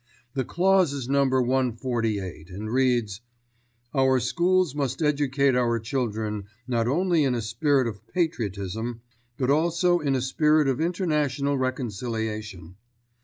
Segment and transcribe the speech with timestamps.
[0.33, 3.21] The clause is number 148 and reads,
[3.93, 9.01] "Our schools must educate our children not only in a spirit of patriotism,
[9.37, 12.77] but also in a spirit of international reconciliation."